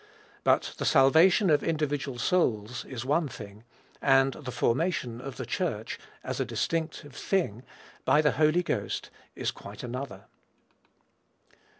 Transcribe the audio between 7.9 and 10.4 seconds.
by the Holy Ghost, is quite another.